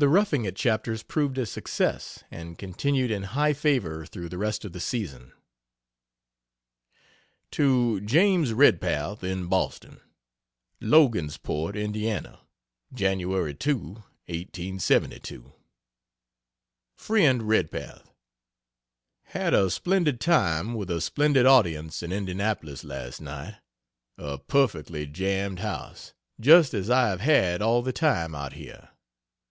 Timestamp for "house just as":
25.58-26.88